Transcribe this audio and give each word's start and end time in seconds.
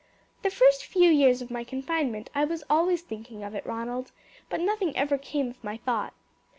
"The 0.41 0.49
first 0.49 0.83
few 0.83 1.11
years 1.11 1.43
of 1.43 1.51
my 1.51 1.63
confinement 1.63 2.31
I 2.33 2.43
was 2.43 2.63
always 2.71 3.03
thinking 3.03 3.43
of 3.43 3.53
it, 3.53 3.63
Ronald, 3.67 4.11
but 4.49 4.59
nothing 4.59 4.97
ever 4.97 5.19
came 5.19 5.51
of 5.51 5.63
my 5.63 5.77
thought. 5.77 6.15